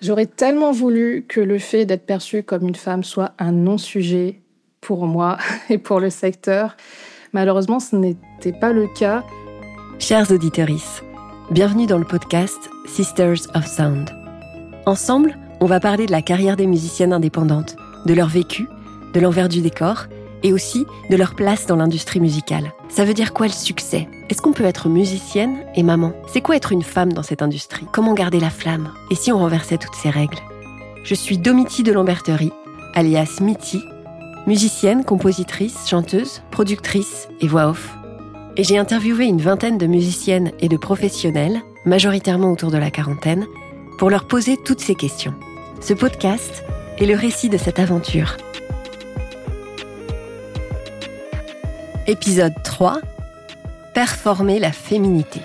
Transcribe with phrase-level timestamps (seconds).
[0.00, 4.40] J'aurais tellement voulu que le fait d'être perçue comme une femme soit un non-sujet
[4.80, 5.36] pour moi
[5.68, 6.76] et pour le secteur.
[7.34, 9.22] Malheureusement, ce n'était pas le cas.
[9.98, 10.68] Chers auditeurs,
[11.50, 14.08] bienvenue dans le podcast Sisters of Sound.
[14.86, 17.76] Ensemble, on va parler de la carrière des musiciennes indépendantes,
[18.06, 18.66] de leur vécu,
[19.12, 20.06] de l'envers du décor
[20.42, 22.72] et aussi de leur place dans l'industrie musicale.
[22.88, 24.08] Ça veut dire quoi le succès?
[24.30, 26.12] Est-ce qu'on peut être musicienne et maman?
[26.28, 27.86] C'est quoi être une femme dans cette industrie?
[27.90, 28.92] Comment garder la flamme?
[29.10, 30.38] Et si on renversait toutes ces règles?
[31.02, 32.52] Je suis Domiti de Lamberterie,
[32.94, 33.80] alias Mitty,
[34.46, 37.92] musicienne, compositrice, chanteuse, productrice et voix off.
[38.56, 43.48] Et j'ai interviewé une vingtaine de musiciennes et de professionnels, majoritairement autour de la quarantaine,
[43.98, 45.34] pour leur poser toutes ces questions.
[45.80, 46.62] Ce podcast
[46.98, 48.36] est le récit de cette aventure.
[52.06, 53.00] Épisode 3
[54.02, 55.42] Performer la féminité.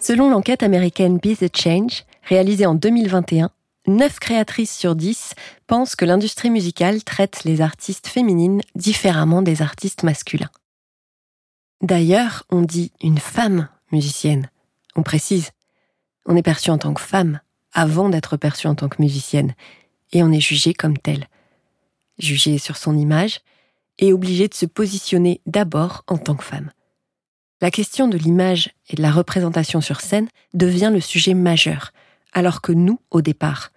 [0.00, 3.50] Selon l'enquête américaine Be the Change, réalisée en 2021,
[3.86, 5.34] 9 créatrices sur 10
[5.66, 10.48] pensent que l'industrie musicale traite les artistes féminines différemment des artistes masculins.
[11.82, 14.48] D'ailleurs, on dit une femme musicienne.
[14.94, 15.50] On précise,
[16.24, 17.40] on est perçu en tant que femme
[17.74, 19.54] avant d'être perçu en tant que musicienne,
[20.14, 21.28] et on est jugé comme telle
[22.18, 23.40] jugée sur son image,
[23.98, 26.70] et obligée de se positionner d'abord en tant que femme.
[27.60, 31.92] La question de l'image et de la représentation sur scène devient le sujet majeur,
[32.34, 33.70] alors que nous, au départ,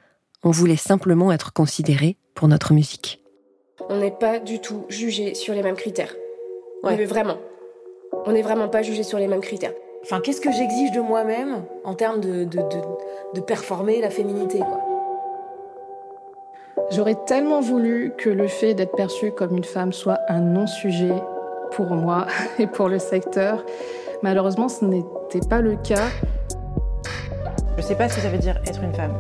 [0.44, 3.24] on voulait simplement être considérés pour notre musique.
[3.90, 6.14] On n'est pas du tout jugé sur les mêmes critères.
[6.84, 7.06] Ouais.
[7.06, 7.38] vraiment.
[8.26, 9.74] On n'est vraiment pas jugé sur les mêmes critères.
[10.04, 12.82] Enfin, qu'est-ce que j'exige de moi-même en termes de, de, de,
[13.36, 14.89] de performer la féminité, quoi?
[16.92, 21.14] J'aurais tellement voulu que le fait d'être perçue comme une femme soit un non-sujet
[21.74, 22.26] pour moi
[22.60, 23.64] et pour le secteur.
[24.24, 26.08] Malheureusement, ce n'était pas le cas.
[27.78, 29.16] Je sais pas ce que ça veut dire être une femme.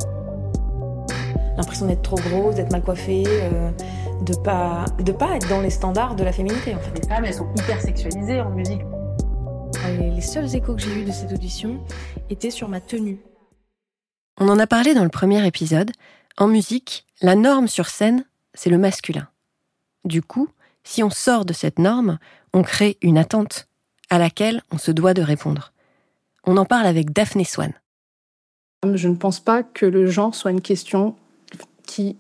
[1.58, 3.70] L'impression d'être trop grosse, d'être mal coiffée, euh,
[4.25, 7.00] de pas de pas être dans les standards de la féminité en fait.
[7.00, 8.81] Les femmes, elles sont hyper sexualisées en musique.
[10.00, 11.79] Les, les seuls échos que j'ai eus de cette audition
[12.29, 13.19] étaient sur ma tenue.
[14.40, 15.91] On en a parlé dans le premier épisode.
[16.38, 19.28] En musique, la norme sur scène, c'est le masculin.
[20.06, 20.47] Du coup,
[20.84, 22.18] si on sort de cette norme,
[22.53, 23.68] on crée une attente
[24.09, 25.72] à laquelle on se doit de répondre.
[26.46, 27.74] On en parle avec Daphné Swan.
[28.94, 31.16] Je ne pense pas que le genre soit une question
[31.85, 32.18] qui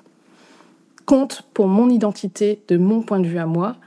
[1.05, 3.77] compte pour mon identité de mon point de vue à moi.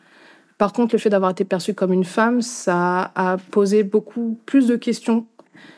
[0.59, 4.67] Par contre, le fait d'avoir été perçue comme une femme, ça a posé beaucoup plus
[4.67, 5.27] de questions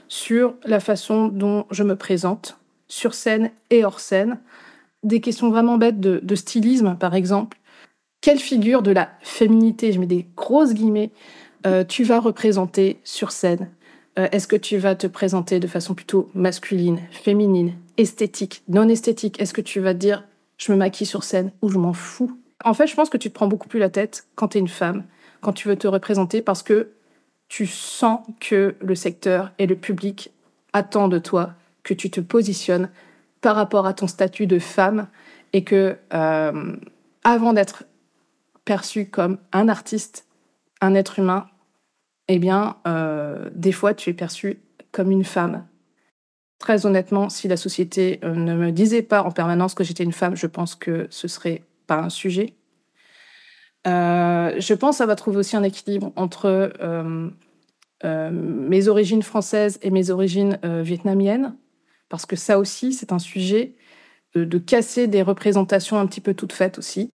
[0.09, 4.39] sur la façon dont je me présente sur scène et hors scène,
[5.05, 7.59] des questions vraiment bêtes de, stylisme, par exemple.
[8.21, 11.11] Quelle figure de la féminité, je mets des grosses guillemets,
[11.67, 13.71] euh, tu vas représenter sur scène?
[14.19, 19.41] Euh, Est-ce que tu vas te présenter de façon plutôt masculine, féminine, esthétique, non esthétique?
[19.41, 20.25] Est-ce que tu vas dire
[20.57, 22.39] je me maquille sur scène ou je m'en fous?
[22.65, 24.61] En fait, je pense que tu te prends beaucoup plus la tête quand tu es
[24.61, 25.05] une femme,
[25.41, 26.93] quand tu veux te représenter, parce que
[27.49, 30.33] tu sens que le secteur et le public
[30.73, 32.89] attendent de toi que tu te positionnes
[33.45, 35.07] par rapport à ton statut de femme
[35.53, 36.77] et que euh,
[37.25, 37.85] avant d'être
[38.65, 40.27] perçu comme un artiste,
[40.81, 41.49] un être humain,
[42.29, 44.61] eh bien, euh, des fois, tu es perçu
[44.93, 45.67] comme une femme.
[46.59, 50.13] Très honnêtement, si la société euh, ne me disait pas en permanence que j'étais une
[50.13, 52.55] femme, je pense que ce serait pas un sujet.
[53.85, 56.73] je pense que ça va trouver aussi un équilibre entre
[58.03, 61.55] mes origines françaises et mes origines vietnamiennes
[62.15, 63.75] parce que ça aussi, c'est un sujet
[64.37, 67.11] de, casser des représentations un petit peu toutes faites aussi.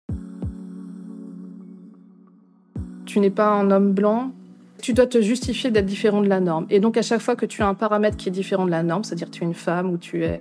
[3.05, 4.31] Tu n'es pas un homme blanc,
[4.81, 6.65] tu dois te justifier d'être différent de la norme.
[6.69, 8.83] Et donc à chaque fois que tu as un paramètre qui est différent de la
[8.83, 10.39] norme, c'est-à-dire tu es une femme ou tu es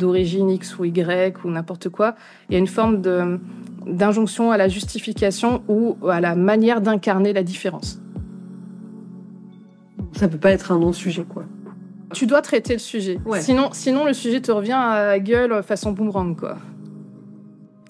[0.00, 2.16] d'origine X ou Y ou n'importe quoi,
[2.48, 3.02] il y a une forme
[3.86, 8.00] d'injonction à la justification ou à la manière d'incarner la différence.
[10.14, 11.44] Ça peut pas être un non-sujet, quoi.
[12.12, 13.18] Tu dois traiter le sujet.
[13.40, 16.58] Sinon, sinon, le sujet te revient à la gueule façon boomerang, quoi.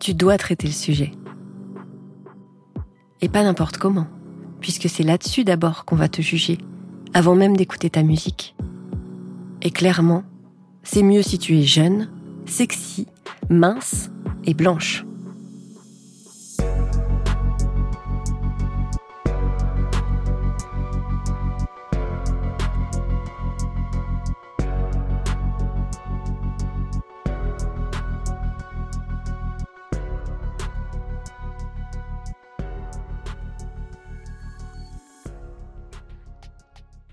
[0.01, 1.13] Tu dois traiter le sujet.
[3.21, 4.09] Et pas n'importe comment,
[4.61, 6.59] puisque c'est là-dessus d'abord qu'on va te juger,
[7.15, 8.57] avant même d'écouter ta musique.
[9.63, 10.25] Et clairement,
[10.83, 12.11] c'est mieux si tu es jeune,
[12.47, 13.07] sexy,
[13.49, 14.11] mince
[14.45, 15.05] et blanche.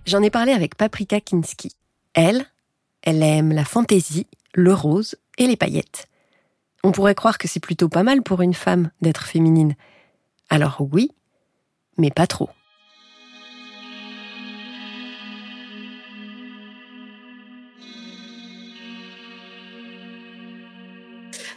[0.10, 1.72] J'en ai parlé avec Paprika Kinski.
[2.16, 2.44] Elle,
[3.04, 4.26] elle aime la fantaisie,
[4.56, 6.08] le rose et les paillettes.
[6.84, 9.76] On pourrait croire que c'est plutôt pas mal pour une femme d'être féminine.
[10.50, 11.12] Alors oui,
[12.00, 12.50] mais pas trop.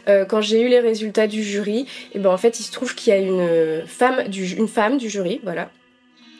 [0.07, 2.93] Euh, quand j'ai eu les résultats du jury, eh ben en fait, il se trouve
[2.93, 5.71] qu'il y a une femme du, une femme du jury, voilà,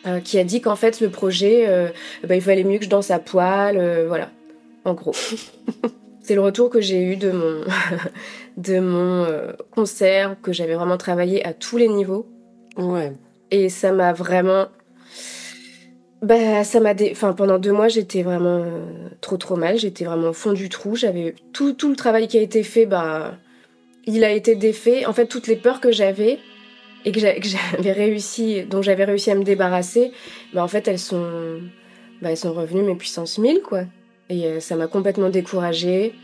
[0.06, 1.88] euh, qui a dit qu'en fait le projet, euh,
[2.26, 4.30] ben, il fallait mieux que je danse à poil, voilà,
[4.84, 5.14] en gros.
[6.22, 7.60] C'est le retour que j'ai eu de mon,
[8.56, 9.26] de mon
[9.70, 12.26] concert, que j'avais vraiment travaillé à tous les niveaux.
[12.78, 13.12] Ouais.
[13.50, 14.68] Et ça m'a vraiment
[16.22, 18.64] bah, ça m'a enfin pendant deux mois j'étais vraiment
[19.20, 22.38] trop trop mal j'étais vraiment au fond du trou j'avais tout, tout le travail qui
[22.38, 23.34] a été fait bah
[24.06, 25.06] il a été défait.
[25.06, 26.38] En fait, toutes les peurs que j'avais
[27.04, 30.12] et que j'avais réussi, dont j'avais réussi à me débarrasser,
[30.54, 31.60] bah, en fait, elles sont,
[32.22, 33.82] bah, elles sont revenues mes puissances 1000, quoi.
[34.30, 36.14] Et euh, ça m'a complètement découragée.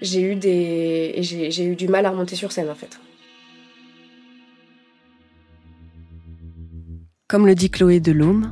[0.00, 2.98] J'ai eu des, j'ai eu du mal à remonter sur scène, en fait.
[7.28, 8.50] Comme le dit Chloé Delhomme,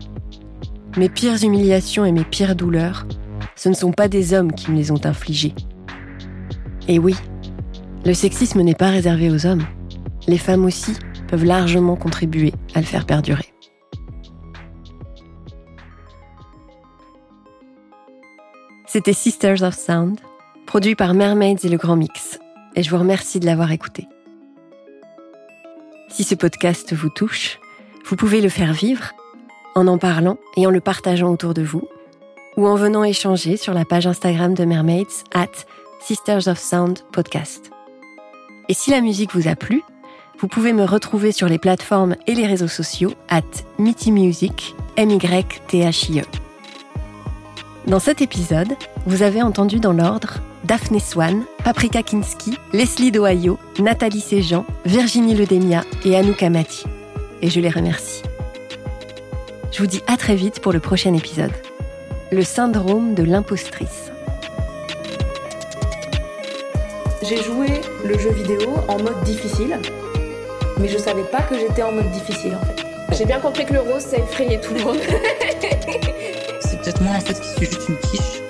[0.96, 3.06] mes pires humiliations et mes pires douleurs,
[3.56, 5.54] ce ne sont pas des hommes qui me les ont infligées.
[6.88, 7.14] Et oui,
[8.04, 9.66] le sexisme n'est pas réservé aux hommes.
[10.26, 10.92] Les femmes aussi
[11.30, 13.54] peuvent largement contribuer à le faire perdurer.
[18.86, 20.18] C'était Sisters of Sound,
[20.66, 22.40] produit par Mermaids et le Grand Mix,
[22.74, 24.08] et je vous remercie de l'avoir écouté.
[26.08, 27.60] Si ce podcast vous touche,
[28.04, 29.12] vous pouvez le faire vivre
[29.76, 31.86] en en parlant et en le partageant autour de vous,
[32.56, 35.46] ou en venant échanger sur la page Instagram de Mermaids at
[36.00, 37.70] Sisters of Sound Podcast.
[38.68, 39.84] Et si la musique vous a plu,
[40.40, 43.42] vous pouvez me retrouver sur les plateformes et les réseaux sociaux at
[43.78, 46.24] Mitty Music, M-Y-T-H-I-E.
[47.86, 54.20] Dans cet épisode, vous avez entendu dans l'ordre Daphne Swan, Paprika Kinski, Leslie d'Ohio, Nathalie
[54.20, 56.84] Séjean, Virginie Ledemia et Anouk Amati.
[57.42, 58.22] Et je les remercie.
[59.72, 61.52] Je vous dis à très vite pour le prochain épisode.
[62.32, 64.10] Le syndrome de l'impostrice.
[67.22, 67.68] J'ai joué
[68.06, 69.78] le jeu vidéo en mode difficile,
[70.80, 72.84] mais je savais pas que j'étais en mode difficile en fait.
[73.16, 74.98] J'ai bien compris que le rose ça effrayait tout le monde.
[76.60, 78.42] C'est peut-être moi en fait qui suis juste une quiche.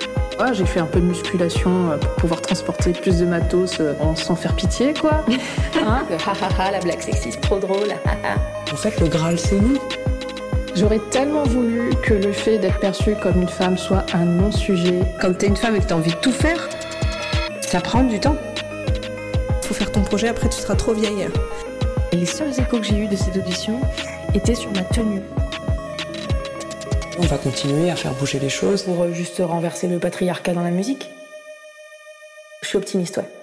[0.53, 4.35] j'ai fait un peu de musculation euh, pour pouvoir transporter plus de matos euh, sans
[4.35, 5.25] faire pitié quoi.
[5.75, 6.03] Hein?
[6.71, 7.93] La blague sexiste trop drôle.
[8.71, 9.77] en fait le Graal c'est nous.
[10.75, 15.01] J'aurais tellement voulu que le fait d'être perçue comme une femme soit un non-sujet.
[15.19, 16.69] Quand t'es une femme et que t'as envie de tout faire,
[17.61, 18.37] ça prend du temps
[19.73, 21.27] faire ton projet, après tu seras trop vieille.
[22.11, 23.79] Et les seuls échos que j'ai eus de cette audition
[24.33, 25.21] étaient sur ma tenue.
[27.17, 28.83] On va continuer à faire bouger les choses.
[28.83, 31.09] Pour euh, juste renverser le patriarcat dans la musique.
[32.63, 33.40] Je suis optimiste, ouais.